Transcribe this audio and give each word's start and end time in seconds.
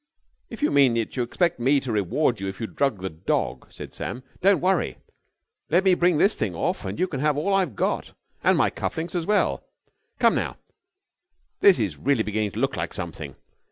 "If 0.49 0.63
you 0.63 0.71
mean 0.71 0.95
that 0.95 1.15
you 1.15 1.21
expect 1.21 1.59
me 1.59 1.79
to 1.81 1.91
reward 1.91 2.39
you 2.41 2.47
if 2.47 2.59
you 2.59 2.65
drug 2.65 3.03
the 3.03 3.09
dog," 3.11 3.71
said 3.71 3.93
Sam, 3.93 4.23
"don't 4.41 4.59
worry. 4.59 4.97
Let 5.69 5.83
me 5.83 5.93
bring 5.93 6.17
this 6.17 6.33
thing 6.33 6.55
off, 6.55 6.85
and 6.85 6.97
you 6.97 7.07
can 7.07 7.19
have 7.19 7.37
all 7.37 7.53
I've 7.53 7.75
got, 7.75 8.13
and 8.43 8.57
my 8.57 8.71
cuff 8.71 8.97
links 8.97 9.13
as 9.13 9.27
well. 9.27 9.63
Come, 10.17 10.33
now, 10.33 10.57
this 11.59 11.77
is 11.77 11.99
really 11.99 12.23
beginning 12.23 12.49
to 12.53 12.59
look 12.59 12.75
like 12.75 12.95
something. 12.95 13.35